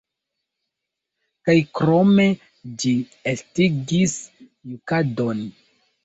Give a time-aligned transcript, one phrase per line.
[1.49, 2.25] Kaj krome,
[2.83, 2.93] ĝi
[3.31, 4.15] estigis
[4.71, 5.45] jukadon.